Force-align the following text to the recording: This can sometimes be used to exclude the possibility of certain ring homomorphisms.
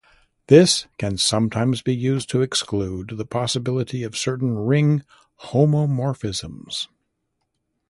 This 0.47 0.87
can 0.97 1.19
sometimes 1.19 1.83
be 1.83 1.93
used 1.95 2.27
to 2.31 2.41
exclude 2.41 3.17
the 3.17 3.23
possibility 3.23 4.01
of 4.01 4.17
certain 4.17 4.55
ring 4.57 5.03
homomorphisms. 5.49 6.87